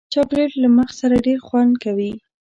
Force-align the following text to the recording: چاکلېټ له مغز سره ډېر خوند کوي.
چاکلېټ 0.13 0.51
له 0.63 0.67
مغز 0.75 0.95
سره 1.01 1.15
ډېر 1.27 1.39
خوند 1.47 1.73
کوي. 1.83 2.11